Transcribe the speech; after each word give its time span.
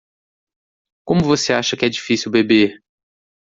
Como 1.05 1.21
você 1.23 1.53
acha 1.53 1.77
que 1.77 1.85
é 1.85 1.87
difícil 1.89 2.31
beber? 2.31 2.81